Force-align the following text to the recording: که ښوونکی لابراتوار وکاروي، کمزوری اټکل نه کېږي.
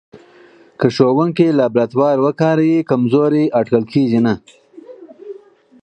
که 0.79 0.87
ښوونکی 0.95 1.47
لابراتوار 1.59 2.17
وکاروي، 2.25 2.77
کمزوری 2.89 3.43
اټکل 3.59 3.83
نه 3.85 3.89
کېږي. 3.93 4.19